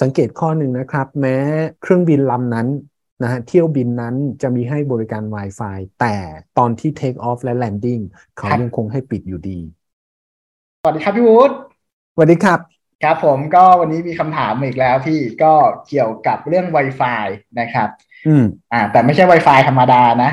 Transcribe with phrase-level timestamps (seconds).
[0.00, 1.36] สังเกตข้อหนึ่งนะครับ แม้
[1.82, 2.68] เครื่องบินลำนั้น
[3.22, 6.16] นะฮะเที่ยวบินนั้นจะมีให้บริการ Wi-Fi แต่
[6.58, 8.02] ตอนที่ Take Off และ Landing
[8.36, 9.58] เขายังคงให้ปิดอยู่ดี
[10.82, 11.50] สวัสดีครับพี่วูด
[12.14, 12.60] สวัสดีครับ
[13.04, 15.52] ครับผมก็วันนี้มีคำถามอีกแล้วพี่ก็
[15.88, 17.24] เกี่ยวกับเรื่อง Wi-Fi
[17.60, 17.88] นะครับ
[18.26, 20.30] อืมอ่า แต่ไม่ใช่ Wi-Fi ธรรมดานะ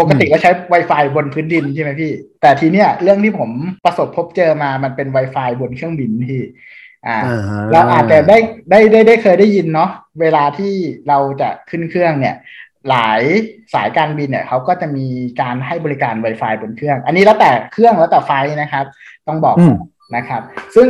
[0.00, 3.50] ปกติเราใช้ Wi-Fi บนพื้นดินใช่ไหมพี่ แต่ทีเนี้ยเรื่องที่ผม
[3.84, 6.40] ประสบพบเจอมามันเป็น Wi-Fi บนเครื่องบินพี่
[7.08, 7.18] อ่า
[7.72, 8.38] เราอาจจะได้
[8.70, 10.74] ได้ได้ได้เคยได้ยินเนาะเวลาที่
[11.08, 12.36] เราจะขึ้นเครื่องเนี่ย
[12.90, 13.22] หลาย
[13.74, 15.06] สายการบินเนี่ยเขาก็จะมี
[15.40, 18.84] การให้บริการ Wi-Fi บนเครื่อง อันนี้แล้วแต่เครื่องแล้วแต่ไฟนะครับ
[19.28, 19.56] ต้องบอก
[20.16, 20.42] นะครับ
[20.76, 20.88] ซึ่ง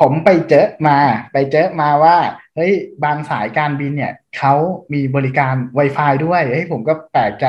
[0.00, 0.98] ผมไปเจอมา
[1.32, 2.16] ไปเจอมาว่า
[2.56, 2.72] เฮ้ย
[3.04, 4.54] บางสายการบินเนี่ยเขา
[4.92, 7.46] มีบริการ Wi-Fi ด้วยเฮ้ยผมก็แปลกใจ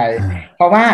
[0.55, 0.85] เพราะว่า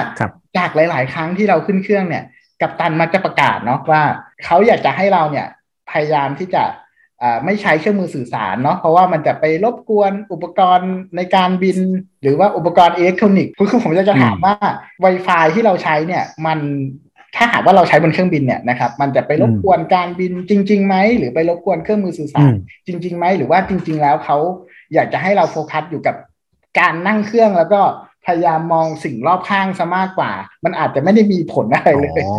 [0.58, 2.23] จากหลาย ๆ ครั้งที่เราขึ้นเครื่องเนี่ย
[2.62, 4.03] กัปตันมักจะประกาศเนาะว่า
[4.45, 5.48] เขาอยากจะให้เราเนี่ย
[5.92, 6.64] พยายามที่จะ
[7.45, 11.77] ไม่ใช้เครื่องมือสื่อสารเนาะเพราะว่ามันจะไปรบกวนอุปกรณ์ในการบิน
[12.23, 14.55] หรือว่าอุปกรณ์อิเล็กทรอนิกส์คือผมจะจะถามว่า
[15.03, 16.59] Wi-Fi ที่เราใช้เนี่ยมัน
[17.36, 22.52] ถ้าหากว่าเราใช้บนเครื่องบินเนี่ยนะครับมันจะไปรบกวนการบินจริงๆไหมหรือไปรบกวนเครื่องมือสื่อสาร
[22.88, 24.38] จริงๆไหมหรือว่าจริง ๆ แล้วเขา
[24.94, 26.16] อยากจะให้เราโฟกัสอยู่กับ
[26.80, 27.81] การนั่งเครื่องแล้วก็
[28.25, 30.31] พยายามมองสิ่งรอบข้างซะมากกว่า
[30.66, 32.36] มันอาจจะไม่ได้มีผลอะไรเลยอ๋อ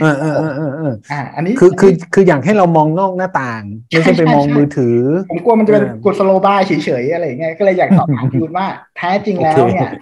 [0.00, 4.98] เออเออเออเอออ่า อันนี้คือคือคืออยากให้เรามองนอกหน้าต่าง ไม่ใช่ไปมองมือถือ
[5.30, 6.72] ผมกลัวมันจะเป็นกดสโลบายเฉ
[7.02, 9.92] ยๆอะไรเงี้ยก็เลยอยากสอบถามพี่วุฒิว่าแท้จริงแล้วเนี่ย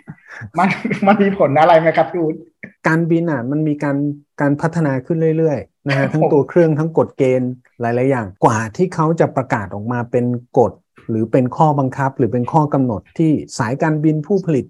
[0.58, 0.68] มัน
[1.06, 2.38] มันมีผลอะไรไหมครับพี่วุฒิ
[2.86, 3.96] การบินอะมันมีการ
[4.40, 10.24] การพัฒนาขึ้นเรื่อยๆนะฮะทั้งตัวเครื่องทั้งกฎเกณฑ์หลายๆอย่างกว่าที่เขาจะประกาศออกมาเป็น
[10.58, 10.72] กฎ
[11.08, 14.66] หรือเป็นข้อบังคับหรือเป็นข้อกำหนดที่สายการบินผู้ผลิต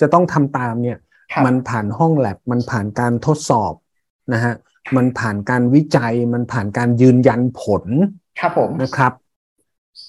[0.00, 0.98] จะต้องทำตามเนี่ย
[1.46, 3.74] มันผ่านห้องแลบมันผ่านการทดสอบ
[4.32, 4.54] นะฮะ
[4.96, 7.84] มันผ่านการวิจัยมันผ่านการยืนยันผล
[8.40, 9.12] ครับผมนะครับ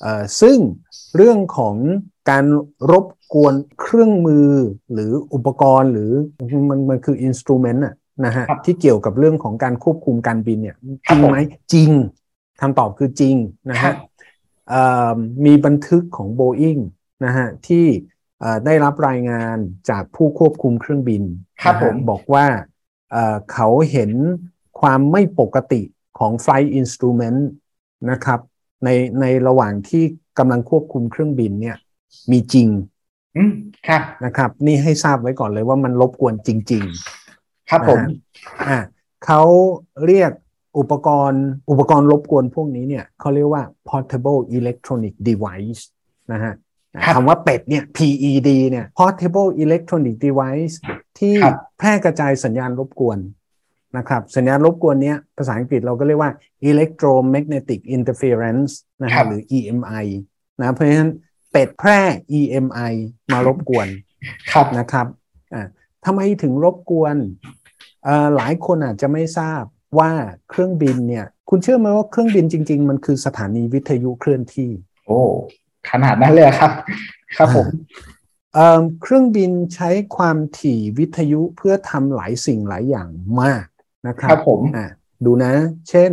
[0.02, 0.58] เอ่อซึ่ง
[1.16, 1.76] เรื่องของ
[2.30, 2.46] การ
[2.92, 4.50] รบกวนเครื่องมือ
[4.94, 6.12] หรืออุปกรณ์หรือ
[6.70, 7.84] มันมันคืออินสตูเมนต์
[8.26, 10.78] นะฮะที่เกี่ยวกับเรื่องของการควบคุมการบินเนี่ย
[11.10, 11.38] จริงไหม
[11.74, 11.92] จริง
[12.62, 13.36] คำตอบคือจริง
[13.70, 13.94] นะฮะ
[15.46, 16.82] มีบันทึกของ Boeing
[17.26, 17.86] นะฮะที่
[18.66, 19.58] ได้รับรายงาน
[19.90, 21.24] จากผู้ควบคุมเครื่องบิน
[21.62, 22.46] ครับผมบอกว่า
[23.54, 24.12] เขาเห็น
[24.80, 25.82] ความไม่ปกติ
[26.20, 27.40] ของ flight instrument
[28.12, 28.40] นะครับ
[28.84, 28.90] ใน
[29.22, 30.04] ในระหว่างที่
[30.38, 31.78] กำลังควบคุมเครื่องบินเนี่ย
[32.32, 32.68] มีจริง
[33.88, 36.84] ครับนะครับ นี่ให้ทราบไว้ก่อนเลยว่ามันรบกวนจริง
[37.28, 38.00] ๆ ครับผม
[38.68, 38.80] อ่า
[39.26, 39.42] เขา
[40.06, 40.32] เรียก
[40.78, 45.82] อุปกรณ์ อุปกรณ์รบกวนพวกนี้เนี่ยเขาเรียกว่า portable electronic device
[46.32, 46.54] นะฮะ
[47.16, 50.76] คำว่าเป็ดเนี่ย PED เนี่ย Portable Electronic Device
[51.20, 51.36] ที่
[51.78, 53.18] แพร่กระจายสัญญาณรบกวน
[53.98, 56.32] นะครับสัญญาณรบกวนเนี้ยภาษาอังกฤษเราก็เรียกว่า
[56.70, 58.72] Electromagnetic Interference
[59.04, 60.06] นะครับหรือ EMI
[60.60, 61.12] นะเพราะฉะนั้น
[61.52, 62.00] เป็ดแพร่
[62.40, 62.94] EMI
[63.34, 63.88] มารบกวน
[64.52, 65.08] ครับนะครับ
[65.54, 65.68] อ่า
[66.06, 67.16] ทำไมถึงรบกวน
[68.36, 69.64] หลายคนอาจจะไม่ทราบ
[70.00, 70.12] ว่า
[70.50, 74.70] เครื่องบินเนี่ย คุณเชื่อไหมว่าเครื่องบินจริง ๆ มันคือสถานีวิทยุเคลื่อนที่
[75.08, 75.22] โอ้
[75.92, 76.72] ขนาดนั้นเลยครับ
[77.38, 77.68] ครับผม
[79.02, 83.10] เครื่องบินใช้ความถี่วิทยุเพื่อทำหลายสิ่งหลายอย่าง
[83.42, 83.66] มาก
[84.08, 84.62] นะครับครับผม
[85.26, 85.54] ดูนะ
[85.90, 86.12] เช่น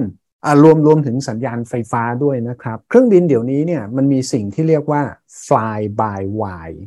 [0.62, 5.02] รวมรวมถึงสัญญาณไฟฟ้าด้วยนะครับ เครื่องบินเดี๋ยวนี้เนี่ยมันมีสิ่งที่เรียกว่า
[5.46, 6.80] fly by wire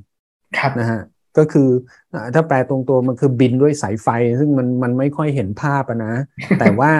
[0.57, 1.01] ครับนะฮะ
[1.37, 1.69] ก็คือ
[2.33, 4.07] ถ้าแปลตรงตัวมันคือบินด้วยสายไฟ
[4.39, 6.13] ซึ่งมันมันไม่ค่อยเห็นภาพนะ
[6.59, 6.91] แต่ว่า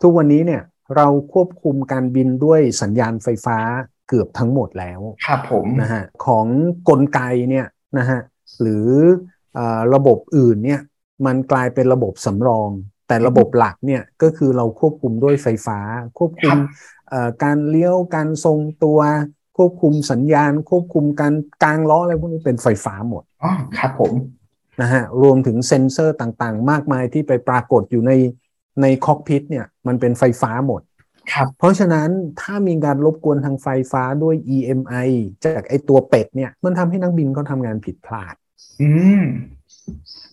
[0.00, 0.62] ทุกวันนี้เนี่ย
[0.96, 3.58] เราควบคุมการบินด้วยสัญญาณไฟฟ้า
[4.08, 6.46] เกือบทั้งหมดแล้วครับผมนะฮะของ
[6.88, 7.20] กลไก
[7.50, 7.66] เนี่ย
[7.98, 8.20] นะฮะ
[8.60, 8.88] หรือ
[9.58, 9.60] อ
[9.94, 10.80] ระบบอื่นเนี่ย
[11.26, 12.70] มันกลายเป็นระบบสำรอง
[13.08, 15.78] แต่ระบบหลักเนี่ยก็คือเราควบคุมด้วยไฟฟ้า
[16.18, 16.56] ควบคุม
[17.42, 19.00] การเลี้ยวการทรงตัว
[19.56, 24.12] ควบคุมสัญญาณ ควบคุมการกลางล้ออะไรพวกนี้เป็นไฟฟ้าหมดอ๋อครับผม
[24.80, 28.12] นะฮะรวมถึงเซ็นเซอร์ต่างๆ มากมายที่ไปปรากฏอยู่ใน
[28.82, 30.82] ในคอกพิทเนี่ยมันเป็นไฟฟ้าหมด
[31.32, 32.08] ครับเพราะฉะนั้น
[32.40, 35.08] ถ้ามีการรบกวนทางไฟฟ้าด้วย EMI
[35.44, 38.34] จากไอตัวเป็ดเนี่ย มันทำให้นักบินเขาทำงานผิดพลาด
[38.82, 38.90] อื
[39.20, 39.22] ม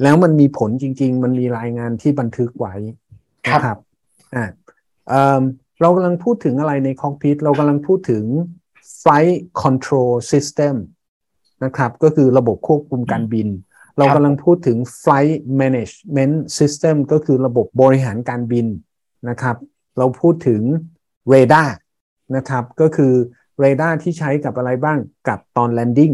[0.03, 2.75] แล้วมันมีผลจริง ๆ มันมีรายงานที่บันทึกไว้
[3.51, 3.77] นะครับ
[4.35, 4.45] อ่า
[5.81, 8.23] เรากำลังพูดถึงอะไรใน cockpit เรากำลังพูดถึง
[9.01, 10.75] flight control system
[11.63, 13.47] นะครับ ก็คือระบบควบคุมการบิน
[13.97, 18.65] เรากำลังพูดถึง flight management system ก็คือระบบบริหารการบิน
[19.29, 19.55] นะครับ
[19.97, 20.61] เราพูดถึง
[21.29, 21.73] เรดาร์
[22.35, 23.13] นะครับก็คือ
[23.59, 26.11] เรดาร์ที่ใช้กับอะไรบ้างกับตอน landing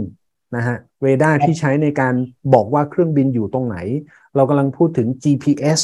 [0.56, 2.14] นะฮะเรดาร์ที่ใช้ในการ
[2.54, 3.78] บอกว่าเครื่องบินอยู่ตรงไหน
[4.36, 5.82] เรากำลังพูดถึง GPS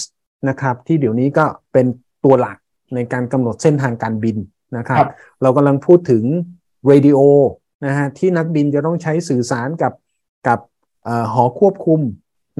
[0.49, 1.85] นะครับที่เดี๋ยวนี้ก็เป็น
[2.25, 2.57] ตัวหลัก
[2.95, 4.37] ในการกำหนดเส้นทางการบิน
[4.77, 5.05] นะครับ
[5.41, 6.23] เรากำลังพูดถึง
[6.87, 7.19] เรดิโอ
[7.85, 9.93] นะฮะที่นักบินจะต้องใช้สื่อสารกับ
[10.47, 10.59] กับ
[11.33, 12.01] หอควบคุม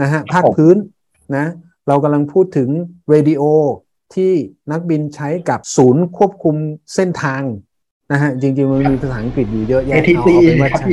[0.02, 0.78] นะฮะภาคพื้น
[1.36, 1.46] นะ
[1.88, 2.70] เรากำลังพูดถึง
[3.10, 3.44] เรดิโอ
[4.16, 4.32] ที่
[4.72, 6.56] นักบินใช้กับศูนย์ควบคุม
[6.96, 7.44] เส้นทาง
[8.12, 10.88] นะฮะจริง ๆ มันมีภาษาอังกฤษอยู่เยอะแยะเอาเป็นว่าใช่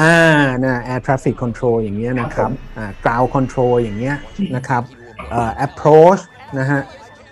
[0.00, 0.16] อ่า
[0.64, 4.16] นะ air traffic control อย่างเงี้ยนะครับอ่า ground control อย่างเงี้ย
[4.56, 4.82] นะครับ
[5.30, 6.22] เอ่อ approach
[6.58, 6.80] นะฮะ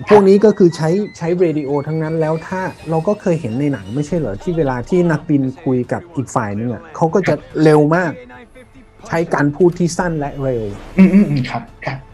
[0.09, 2.61] พวกนี้ก็คือใช้ใช้เรดิโอทั้งนั้นแล้วถ้า
[2.91, 8.13] เราก็เคยเห็นในหนังไม่ใช่เหรอ ที่เวลาที่นักบินคุยกับอีกฝ่ายนึงอะเขาก็จะเร็วมาก
[9.09, 10.63] ใช้การพูดที่สั้นและเร็ว
[10.99, 12.14] อืมอืมครับครับเ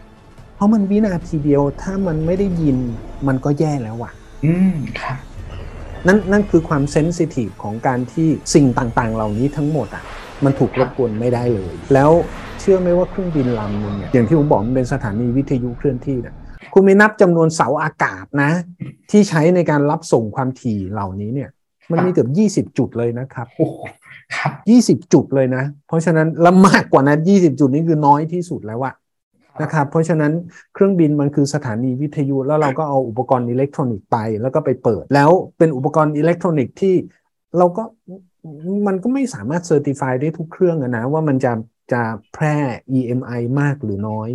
[0.61, 2.77] ราะมันวินาทีเดียวถ้ามันไม่ได้ยิน
[3.27, 4.11] มันก็แย่แล้วอะ
[4.45, 5.17] อืมครับ
[6.07, 10.03] นั่นนั่นคือความเซนซิทีฟของการที่สิ่งต่างๆ เหล่านี้ทั้งหมดอะ
[10.45, 12.11] มันถูกรบกวนไม่ได้เลย แล้ว
[12.59, 16.35] เชื่อไหมว่าเครื่องบินลำนึงเนี่ยอย่างที่ผมบอกมันเป็นสถานีวิทยุเคลื่อนที่เนี่ย
[16.73, 18.51] คุณไม่นับจำนวนเสาอากาศนะ
[19.11, 21.49] ที่ใช้ในการรับส่งความถี่เหล่านี้เนี่ย
[21.91, 23.47] มันมีเกือบยี่สิบจุดเลยนะครับ
[24.37, 28.93] ครับยี่สิบจุดเลยนะ เพราะฉะนั้นละมากกว่านั้นยี่สิบจุดนี้คือน้อยที่สุดแล้วอะ
[29.61, 30.33] นะครับเพราะฉะนั้น
[30.73, 36.95] เครื่องบินมันคือสถานีวิทยุแล้วเราก็เอาอุปกรณ์อิเล็กทรอนิกส์ไป แล้วก็ไปเปิด แล้วเป็นอุปกรณ์อิเล็กทรอนิกส์ที่
[37.57, 37.83] เราก็
[38.87, 41.51] มันก็ไม่สามารถ certify ได้ทุกเครื่องนะว่ามันจะ
[41.93, 42.01] จะ
[42.33, 42.55] แพร่
[42.97, 44.29] EMI มากหรือน้อย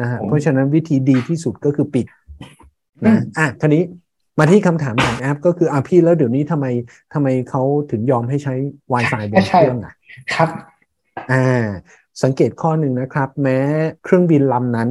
[0.00, 2.06] นะฮะเพราะฉะนั้นวิธีดีที่สุดก็คือปิด
[3.06, 3.82] นะอะทีนี้
[4.38, 6.66] มาที่คำถามของแอป ก็คืออะพี่แล้วเดี๋ยวนี้ทำไม
[7.14, 8.54] ทำไมเขาถึงยอมให้ใช้
[8.92, 9.94] Wi-Fi บนเครื่องอะ
[10.34, 10.48] ครับ
[11.32, 11.66] อ่า
[12.22, 13.58] สังเกตข้อหนึ่งนะครับ แม้
[14.04, 14.90] เครื่องบินลำนั้น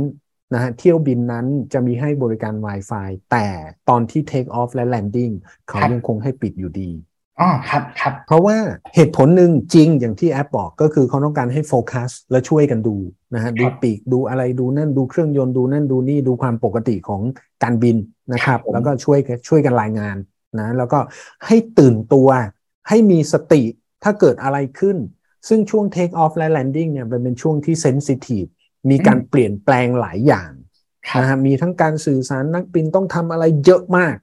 [0.54, 3.48] นะฮะเที่ยวบินนั้นจะมีให้บริการ Wi-Fi แต่
[3.90, 5.34] ตอนที่ Take off และ Landing
[5.68, 6.92] เขายังคงให้ปิดอยู่ดี
[7.40, 8.58] อ๋อครับครับเพราะว่า
[8.96, 12.96] เหตุผลหนึ่งจริงอย่างที่แอปบอกก็คือเขาต้องการให้โฟกัสและช่วยกันดู
[13.34, 17.22] นะฮะดูปีกดูอะไรดูนั่นดูเครื่องยนต์ดูนั่นดูนี่ดูความปกติของ
[17.64, 17.98] การบิน
[18.34, 20.18] นะครับ แล้วก็ช่วยช่วยกันรายงาน
[20.60, 21.00] นะแล้วก็
[21.48, 22.30] ให้ตื่นตัว
[22.88, 23.62] ให้มีสติ
[24.04, 24.98] ถ้าเกิดอะไรขึ้น
[25.48, 28.46] ซึ่งช่วง Take off และ Landing เนี่ยมันเป็นช่วงที่เซนซิทีฟ
[28.90, 30.52] มีการเปลี่ยนแปลงหลายอย่าง
[31.18, 34.16] นะฮะมีทั้งการสื่อสารนักบินต้องทำอะไรเยอะมาก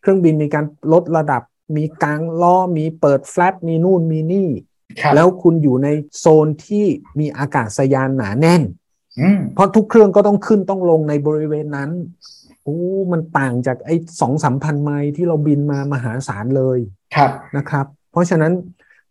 [0.00, 1.42] เครื่องบินมีการลดระดับ
[1.76, 4.50] มีกางล้อ มีเปิด flap มีนู่นมีนี่
[5.14, 5.88] แล้วคุณอยู่ใน
[6.18, 6.86] โซนที่
[7.18, 8.62] มีอากาศยานหนาแน่น
[9.54, 11.90] เพราะทุกเครื่องก็ต้องขึ้นต้องลงในบริเวณนั้น
[12.64, 12.78] โอ้
[13.12, 16.78] มันต่างจากไอ้สองสามพันไมล์ที่เราบินมามหาศาลเลย
[17.14, 18.52] ครับนะครับ เพราะฉะนั้น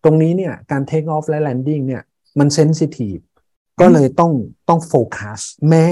[0.04, 2.04] ตรงนี้เนี่ยการ take off และ landing เนี่ย
[2.40, 3.18] มันเซนซิทีฟ
[3.81, 4.31] ก็เลยต้อง
[4.69, 5.88] ต้องโฟกัสแม้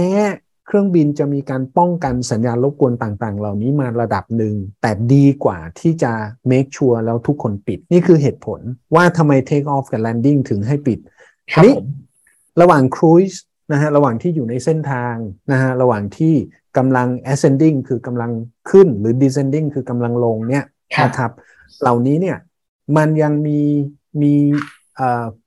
[0.67, 6.11] เครื่องบินจะมีการป้องกันสัญญาณรบกวนต่างๆ เหล่านี้มาระดับหนึ่ง แต่ดีกว่าที่จะ
[6.51, 8.59] make sure แล้วทุกคนปิด นี่คือเหตุผล
[8.95, 10.99] ว่าทำไม take off กับ landing ถึงให้ปิด
[11.63, 11.73] นี้
[12.61, 13.37] ระหว่าง cruise
[13.71, 15.15] นะฮะระหว่างที่อยู่ในเส้นทาง
[15.51, 16.35] นะฮะระหว่างที่
[16.77, 18.31] กำลัง ascending คือกำลัง
[18.69, 20.65] ขึ้นหรือ descending คือกำลังลงเนี่ย
[21.05, 21.31] นะครับ
[21.81, 22.37] เหล่านี้เนี่ย
[22.95, 23.61] มันยังมี
[24.21, 24.35] มี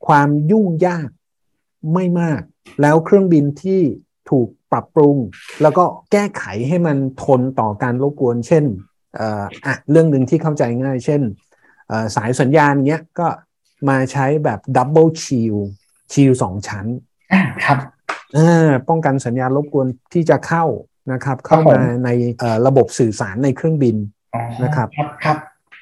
[0.06, 1.08] ความยุ่งยาก
[1.94, 2.40] ไม่มาก
[2.80, 3.80] แล้วเครื่องบินที่
[4.30, 5.16] ถูกปรับปรุง
[5.62, 8.64] แล้วก็แก้ไขให้มันทนต่อการรบกวน เช่น
[9.66, 11.22] อะเรื่องหนึ่งที่เข้าใจง่าย เช่น
[12.16, 13.28] สายสัญญาณเนี้ยก็
[13.88, 15.56] มาใช้แบบดับเบิลชิล
[16.12, 16.86] ชิลสองชั้น
[17.64, 17.78] ครับ
[18.88, 20.64] ป้องกันสัญญาณรบกวนที่จะเข้า
[21.12, 22.08] นะครับ เข้ามาใน
[22.66, 23.96] ระบบสื่อสารในเครื่องบิน
[24.64, 24.88] นะครับ
[25.24, 25.36] ครับ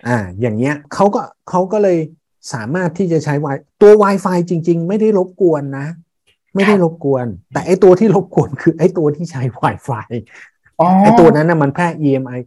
[0.07, 1.99] อ่า อย่างเงี้ยเขาก็เขาก็เลย
[2.53, 3.47] สามารถที่จะใช้ไว
[3.83, 5.87] ตัว Wi-Fi จริง ๆ ไม่ได้รบกวนนะ
[6.55, 10.07] ไม่ได้รบกวน แต่ไอตัวที่รบกวนคือไอตัวที่ใช้ Wi-Fi
[11.03, 12.41] ไอตัวนั้นนะมันแพร่ EMI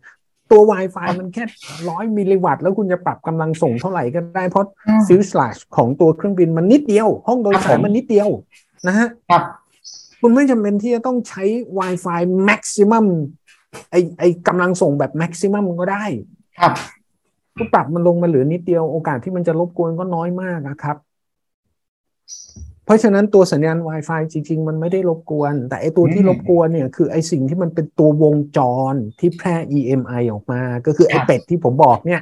[0.52, 1.44] ตัว Wi-Fi มันแค่
[1.90, 4.66] ร้อยมิลลิวัตต์แล้วคุณจะปรับกำลังส่งเท่าไหร่ก็ได้เพราะ
[5.08, 8.30] fuselage ของตัวเครื่องบินมันนิดเดียว ห้องโดยสารมันนิดเดียว
[8.88, 9.08] นะฮะ
[10.22, 11.44] คุณไม่จำเป็นที่จะต้องใช้
[11.80, 13.06] Wi-Fi maximum
[13.92, 16.06] ไอไอกำลังส่งแบบ maximum ก็ได้
[16.60, 16.74] ครับ
[17.58, 20.98] ก็ปรับมันลงมาเหลือนิดเดียวโอกาสที่มันจะรบกวนก็น้อยมากนะครับ
[22.86, 28.60] เพราะฉะนั้นตัวสัญญาณ Wi-Fi จริง ๆ มันไม่ได้รบกวน แต่ไอตัวที่รบกวนเนี่ย คือไอสิ่งที่มันเป็นตัววงจ
[28.92, 32.22] รที่แพร่ EMI ออกมา ก็คือไอเป็ดที่ผมบอกเนี่ย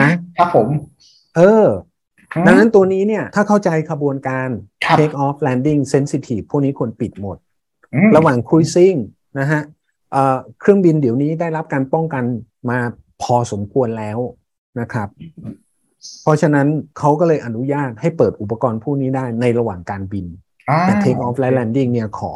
[0.00, 0.68] นะครับผม
[1.36, 1.66] เออ
[2.46, 4.48] ดังนั้นตัวนี้เนี่ย ถ้าเข้าใจขบวนการ
[4.98, 7.36] take off landing sensitive พวกนี้ควรปิดหมด
[8.16, 8.98] ระหว่าง cruising
[9.38, 9.62] นะฮะ
[10.60, 12.24] เครื่องบินเดี๋ยวนี้ได้รับการป้องกัน
[12.70, 12.78] มา
[13.22, 14.18] พอสมควรแล้ว
[14.80, 15.08] นะครับ
[16.22, 16.66] เพราะฉะนั้น
[16.98, 20.26] เขาก็เลยอนุญาตให้เปิดอุปกรณ์พวกนี้ได้ในระหว่างการบิน
[20.82, 22.34] แต่ take off และ landing เนี่ยขอ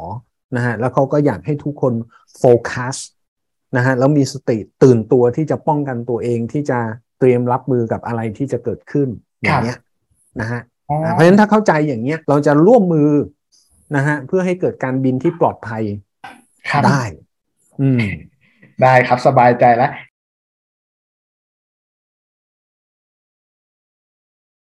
[0.57, 1.93] นะฮะแล้วเขาก็อยากให้ทุกคน
[2.39, 2.97] โฟกัส
[3.77, 6.79] นะฮะแล้วมีสติตื่นตัวที่จะป้องกันตัวเองที่จะ
[7.19, 9.09] เตรียมรับมือกับอะไรที่จะเกิดขึ้น
[9.43, 9.79] อย่างเงี้ย
[10.41, 10.61] นะฮะ
[11.13, 13.11] เพราะฉะนั้นถ้าเข้าใจอย่างเงี้ยเราจะร่วมมือ
[13.97, 15.83] นะฮะเพื่อให้เกิดการบินที่ปลอดภัย
[16.87, 17.03] ได้
[17.81, 18.01] อืม
[18.83, 19.93] ได้ครับสบายใจแล้ว